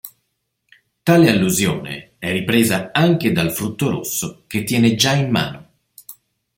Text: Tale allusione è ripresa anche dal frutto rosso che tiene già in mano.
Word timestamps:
Tale 1.03 1.29
allusione 1.29 2.13
è 2.17 2.31
ripresa 2.31 2.89
anche 2.91 3.31
dal 3.31 3.51
frutto 3.53 3.87
rosso 3.91 4.45
che 4.47 4.63
tiene 4.63 4.95
già 4.95 5.13
in 5.13 5.29
mano. 5.29 5.69